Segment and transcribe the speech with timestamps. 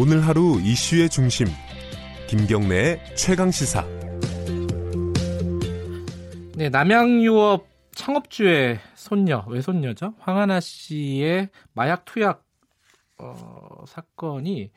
[0.00, 1.48] 오늘 하루 이슈의 중심
[2.28, 3.84] 김경래의 최강 시사.
[6.54, 7.66] 네, 남양유업
[7.96, 12.44] 창업주의 손녀 외손녀죠 황하나 씨의 마약 투약
[13.18, 13.34] 어,
[13.88, 14.70] 사건이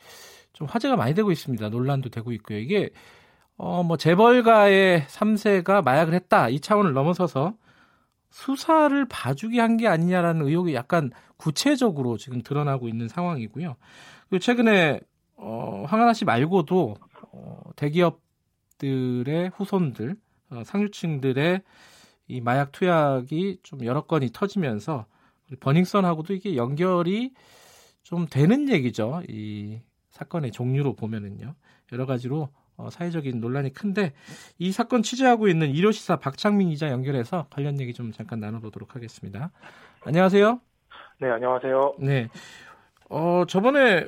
[0.53, 1.69] 좀 화제가 많이 되고 있습니다.
[1.69, 2.57] 논란도 되고 있고요.
[2.57, 2.89] 이게
[3.57, 7.53] 어, 뭐 재벌가의 3세가 마약을 했다 이 차원을 넘어서서
[8.31, 13.75] 수사를 봐주기 한 게 아니냐라는 의혹이 약간 구체적으로 지금 드러나고 있는 상황이고요.
[14.29, 14.99] 그리고 최근에
[15.41, 16.95] 어, 황하나 씨 말고도
[17.31, 20.15] 어, 대기업들의 후손들,
[20.51, 21.61] 어, 상류층들의
[22.27, 25.05] 이 마약 투약이 좀 여러 건이 터지면서
[25.59, 27.33] 버닝썬하고도 이게 연결이
[28.03, 29.23] 좀 되는 얘기죠.
[29.27, 31.55] 이 사건의 종류로 보면은요.
[31.91, 34.13] 여러 가지로 어, 사회적인 논란이 큰데
[34.59, 39.51] 이 사건 취재하고 있는 일요시사 박창민 기자 연결해서 관련 얘기 좀 잠깐 나눠보도록 하겠습니다.
[40.05, 40.61] 안녕하세요.
[41.19, 41.95] 네, 안녕하세요.
[41.99, 42.29] 네.
[43.09, 44.07] 어, 저번에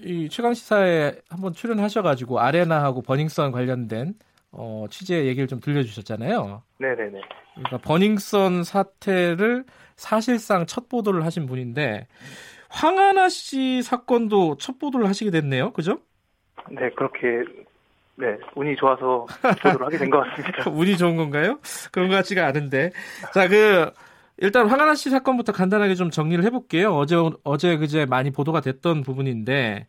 [0.00, 4.14] 이 최강 시사에 한번 출연하셔가지고 아레나하고 버닝썬 관련된
[4.52, 6.62] 어, 취재 얘기를 좀 들려주셨잖아요.
[6.78, 7.20] 네네네.
[7.54, 9.64] 그러니까 버닝썬 사태를
[9.96, 12.06] 사실상 첫 보도를 하신 분인데
[12.68, 15.72] 황하나 씨 사건도 첫 보도를 하시게 됐네요.
[15.72, 15.98] 그죠?
[16.70, 17.44] 네, 그렇게
[18.16, 19.26] 네, 운이 좋아서
[19.62, 20.68] 보도를 하게 된 것 같습니다.
[20.70, 21.58] 운이 좋은 건가요?
[21.92, 22.90] 그런 것 같지가 않은데.
[23.32, 23.90] 자, 그,
[24.38, 26.94] 일단 황하나 씨 사건부터 간단하게 좀 정리를 해볼게요.
[26.94, 29.88] 어제, 어제 그제 많이 보도가 됐던 부분인데,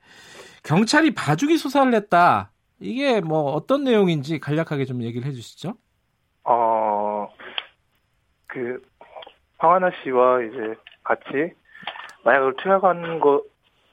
[0.63, 2.51] 경찰이 봐주기 수사를 했다.
[2.79, 5.73] 이게 뭐 어떤 내용인지 간략하게 좀 얘기를 해주시죠.
[6.45, 7.29] 어,
[8.47, 8.81] 그,
[9.57, 11.53] 황하나 씨와 이제 같이
[12.23, 13.43] 마약을 투약한 거,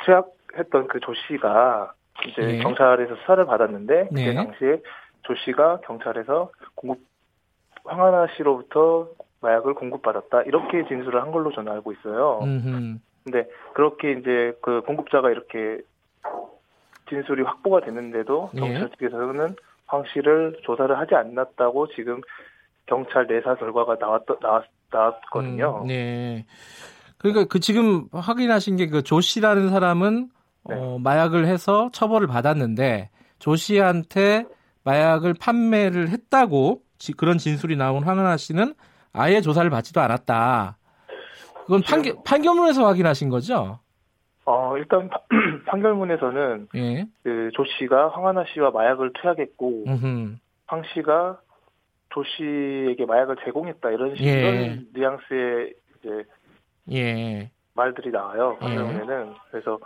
[0.04, 1.92] 투약했던 그 조 씨가
[2.28, 2.58] 이제 네.
[2.60, 4.24] 경찰에서 수사를 받았는데 네.
[4.24, 4.82] 그때 당시에
[5.22, 7.00] 조 씨가 경찰에서 공급
[7.84, 9.08] 황하나 씨로부터
[9.46, 12.40] 마약을 공급받았다 이렇게 진술을 한 걸로 저는 알고 있어요.
[12.42, 12.98] 음흠.
[13.24, 15.78] 근데 그렇게 이제 그 공급자가 이렇게
[17.08, 18.60] 진술이 확보가 됐는데도 네.
[18.60, 19.54] 경찰 측에서는
[19.86, 22.20] 황 씨를 조사를 하지 않았다고 지금
[22.86, 25.82] 경찰 내사 결과가 나왔 나왔 나왔거든요.
[25.82, 26.46] 음, 네.
[27.18, 30.28] 그러니까 그 지금 확인하신 게 그 조 씨라는 사람은
[30.68, 30.74] 네.
[30.74, 34.44] 어, 마약을 해서 처벌을 받았는데 조 씨한테
[34.84, 38.74] 마약을 판매를 했다고 지, 그런 진술이 나온 황은하 씨는
[39.16, 40.76] 아예 조사를 받지도 않았다.
[41.62, 43.80] 그건 판결, 판결문에서 확인하신 거죠?
[44.44, 45.10] 어, 일단
[45.66, 47.06] 판결문에서는 예.
[47.24, 50.36] 그조 씨가 황하나 씨와 마약을 투약했고 음흠.
[50.68, 51.40] 황 씨가
[52.10, 54.32] 조 씨에게 마약을 제공했다 이런 식 예.
[54.40, 56.24] 이런 뉘앙스의 이제
[56.92, 57.50] 예.
[57.74, 58.66] 말들이 나와요 예.
[58.66, 59.78] 판결문에는 그래서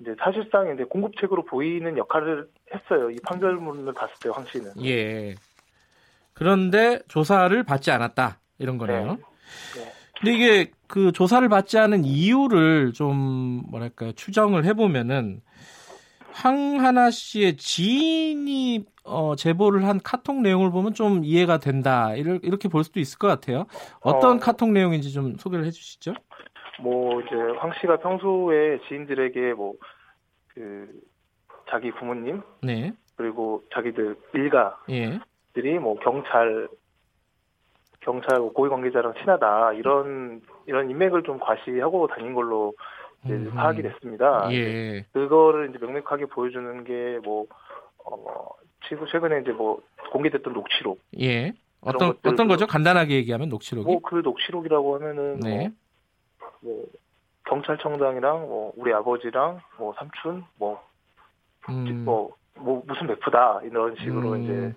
[0.00, 3.10] 이제 사실상 이제 공급책으로 보이는 역할을 했어요.
[3.10, 4.72] 이 판결문을 봤을 때 황 씨는.
[4.84, 5.34] 예.
[6.34, 9.04] 그런데 조사를 받지 않았다 이런 거네요.
[9.04, 9.16] 네.
[9.76, 9.92] 네.
[10.18, 15.40] 근데 이게 그 조사를 받지 않은 이유를 좀 뭐랄까 추정을 해보면은
[16.32, 23.00] 황하나 씨의 지인이 어, 제보를 한 카톡 내용을 보면 좀 이해가 된다 이렇게 볼 수도
[23.00, 23.66] 있을 것 같아요.
[24.00, 26.14] 어떤 어, 카톡 내용인지 좀 소개를 해주시죠.
[26.80, 29.74] 뭐 이제 황 씨가 평소에 지인들에게 뭐
[30.58, 30.88] 그
[31.70, 32.92] 자기 부모님 네.
[33.16, 35.78] 그리고 자기들 일가들이 예.
[35.78, 36.68] 뭐 경찰
[38.08, 42.72] 경찰 고위 관계자랑 친하다 이런 이런 인맥을 좀 과시하고 다닌 걸로
[43.24, 43.52] 이제 음.
[43.54, 44.48] 파악이 됐습니다.
[44.52, 45.04] 예.
[45.12, 47.46] 그거를 이제 명백하게 보여주는 게뭐
[48.06, 48.48] 어,
[49.10, 49.82] 최근에 이제 뭐
[50.12, 51.00] 공개됐던 녹취록.
[51.20, 51.52] 예.
[51.80, 52.66] 어떤 어떤 거죠?
[52.66, 53.86] 간단하게 얘기하면 녹취록이?
[53.86, 55.58] 뭐그 녹취록이라고 하면은 네.
[55.58, 55.88] 뭐
[56.60, 56.84] 뭐
[57.46, 60.80] 경찰청장이랑 뭐 우리 아버지랑 뭐 삼촌 뭐뭐
[61.70, 62.04] 음.
[62.04, 64.42] 뭐, 뭐 무슨 베프다 이런 식으로 음.
[64.42, 64.74] 이제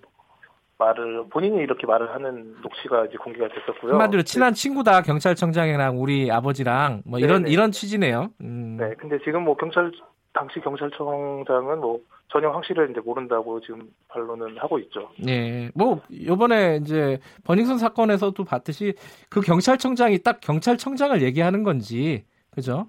[0.81, 3.93] 말을 본인이 이렇게 말을 하는 녹취가 이제 공개가 됐었고요.
[3.93, 7.53] 한마디로 친한 친구다 경찰청장이랑 우리 아버지랑 뭐 이런 네네.
[7.53, 8.29] 이런 취지네요.
[8.41, 8.77] 음.
[8.79, 9.91] 네, 근데 지금 뭐 경찰
[10.33, 11.99] 당시 경찰청장은 뭐
[12.29, 15.09] 전혀 확실을 이제 모른다고 지금 반론은 하고 있죠.
[15.19, 18.93] 네, 뭐 이번에 이제 버닝썬 사건에서도 봤듯이
[19.29, 22.87] 그 경찰청장이 딱 경찰청장을 얘기하는 건지 그죠?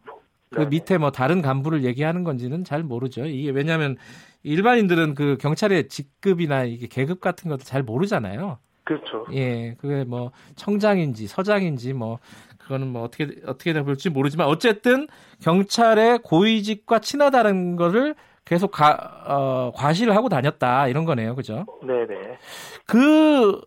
[0.51, 0.67] 그 네.
[0.67, 3.25] 밑에 뭐 다른 간부를 얘기하는 건지는 잘 모르죠.
[3.27, 3.97] 이게 왜냐하면
[4.43, 8.59] 일반인들은 그 경찰의 직급이나 이게 계급 같은 것도 잘 모르잖아요.
[8.85, 9.27] 그렇죠.
[9.33, 12.19] 예, 그게 뭐 청장인지 서장인지 뭐
[12.59, 15.07] 그거는 뭐 어떻게 어떻게 될지 모르지만 어쨌든
[15.41, 21.65] 경찰의 고위직과 친하다는 거를 계속 가, 어, 과시를 하고 다녔다 이런 거네요, 그죠?
[21.83, 22.39] 네네.
[22.87, 23.61] 그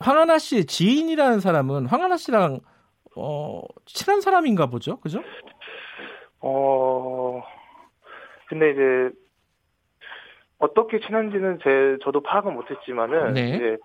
[0.00, 2.60] 황하나 씨의 지인이라는 사람은 황하나 씨랑
[3.16, 5.22] 어, 친한 사람인가 보죠, 그죠?
[6.40, 7.42] 어,
[8.48, 9.16] 근데 이제
[10.60, 13.48] 어떻게 친한지는 제 저도 파악은 못했지만은 네.
[13.56, 13.76] 이제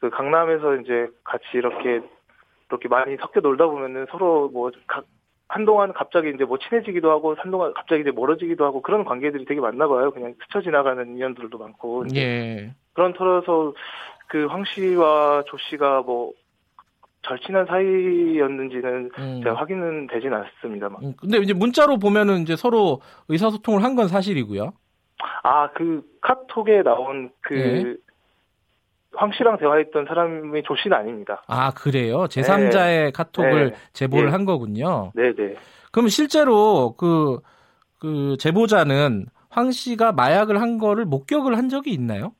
[0.00, 2.00] 그 강남에서 이제 같이 이렇게
[2.70, 5.04] 이렇게 많이 섞여 놀다 보면은 서로 뭐 각
[5.48, 9.86] 한동안 갑자기 이제 뭐 친해지기도 하고 한동안 갑자기 이제 멀어지기도 하고 그런 관계들이 되게 많나
[9.86, 10.10] 봐요.
[10.10, 12.06] 그냥 스쳐 지나가는 인연들도 많고.
[12.14, 12.72] 예.
[12.94, 13.74] 그런 터여서
[14.28, 16.32] 그 황 씨와 조 씨가 뭐
[17.20, 19.40] 절친한 사이였는지는 음.
[19.44, 21.02] 제가 확인은 되진 않습니다만.
[21.04, 24.72] 음, 근데 이제 문자로 보면은 이제 서로 의사소통을 한 건 사실이고요.
[25.42, 27.96] 아, 그 카톡에 나온 그 네.
[29.14, 31.42] 황 씨랑 대화했던 사람이 조 씨는 아닙니다.
[31.46, 32.24] 아, 그래요?
[32.24, 33.76] 제3자의 카톡을 네.
[33.92, 34.32] 제보를 예.
[34.32, 35.12] 한 거군요.
[35.14, 35.54] 네 네.
[35.90, 37.40] 그럼 실제로 그,
[37.98, 42.32] 그 제보자는 황 씨가 마약을 한 거를 목격을 한 적이 있나요?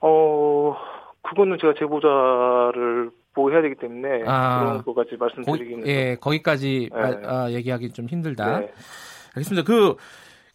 [0.00, 0.74] 어,
[1.22, 4.60] 그거는 제가 제보자를 보호해야 되기 때문에 아.
[4.60, 7.00] 그런 것까지 거, 말씀드리기는 예, 거기까지 네.
[7.00, 8.60] 아, 아, 얘기하기 좀 힘들다.
[8.60, 8.72] 네.
[9.34, 9.66] 알겠습니다.
[9.66, 9.96] 그,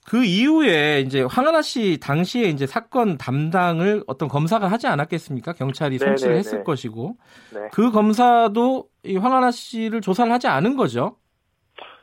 [0.07, 5.53] 그 이후에 이제 황하나 씨 당시에 이제 사건 담당을 어떤 검사가 하지 않았겠습니까?
[5.53, 6.63] 경찰이 네, 송치를 네, 했을 네.
[6.63, 7.15] 것이고.
[7.53, 7.69] 네.
[7.71, 11.17] 그 검사도 이 황하나 씨를 조사를 하지 않은 거죠.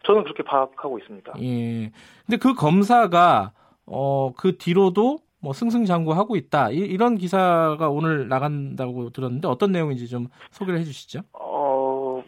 [0.04, 1.34] 저는 그렇게 파악하고 있습니다.
[1.40, 1.90] 예.
[2.24, 3.52] 근데 그 검사가
[3.84, 6.70] 어, 그 뒤로도 뭐 승승장구하고 있다.
[6.70, 11.20] 이, 런 기사가 오늘 나간다고 들었는데 어떤 내용인지 좀 소개를 해 주시죠.
[11.32, 12.22] 어,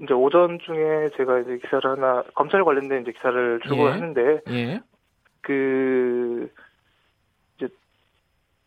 [0.00, 4.54] 이제 오전 중에 제가 이제 기사를 하나, 검찰 관련된 이제 기사를 출고를 예.
[4.54, 4.80] 예.
[5.44, 6.50] 그,
[7.56, 7.68] 이제,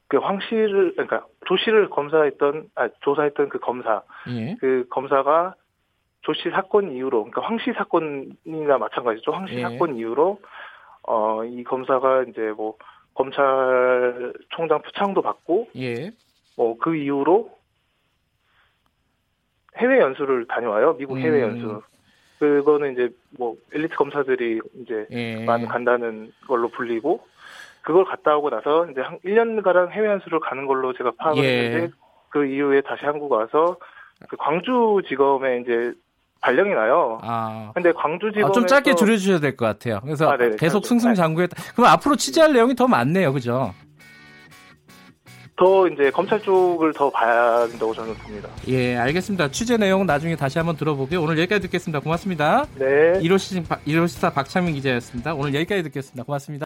[0.07, 4.55] 그 황 씨를, 그러니까 조 씨를 검사했던, 아, 조사했던 그 검사, 예.
[4.59, 5.55] 그 검사가
[6.21, 9.31] 조씨 사건 이후로, 그러니까 황씨 사건이나 마찬가지죠.
[9.31, 9.61] 황씨 예.
[9.61, 10.39] 사건 이후로,
[11.03, 12.77] 어, 이 검사가 이제 뭐,
[13.13, 16.11] 검찰총장 표창도 받고, 예.
[16.55, 17.57] 뭐, 그 이후로
[19.77, 20.95] 해외 연수를 다녀와요.
[20.97, 21.49] 미국 해외 음.
[21.49, 21.81] 연수.
[22.39, 25.43] 그거는 이제 뭐, 엘리트 검사들이 이제 예.
[25.45, 27.21] 많이 간다는 걸로 불리고,
[27.81, 31.65] 그걸 갔다 오고 나서 이제 한 1년가량 해외 연수를 가는 걸로 제가 파악을 예.
[31.65, 31.93] 했는데,
[32.29, 33.77] 그 이후에 다시 한국 와서
[34.29, 35.93] 그 광주지검에 이제
[36.41, 37.17] 발령이 나요.
[37.23, 37.71] 아.
[37.73, 39.99] 근데 광주지검에 아, 좀 짧게 줄여주셔야 될 것 같아요.
[40.03, 40.37] 그래서 아.
[40.59, 40.85] 계속.
[40.85, 41.73] 승승장구했다.
[41.73, 43.73] 그럼 앞으로 취재할 내용이 더 많네요, 그죠?
[45.57, 48.47] 더 이제 검찰 쪽을 더 봐야 된다고 저는 봅니다.
[48.67, 49.49] 예, 알겠습니다.
[49.51, 51.21] 취재 내용은 나중에 다시 한번 들어보고요.
[51.21, 51.99] 오늘 여기까지 듣겠습니다.
[51.99, 52.65] 고맙습니다.
[52.75, 53.19] 네.
[53.21, 55.33] 1호 시, 1호 시사 박창민 기자였습니다.
[55.33, 56.23] 오늘 여기까지 듣겠습니다.
[56.23, 56.65] 고맙습니다.